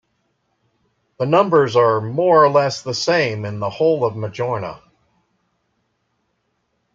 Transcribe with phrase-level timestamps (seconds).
[1.19, 4.81] The numbers are more or less the same in the whole of Majorna.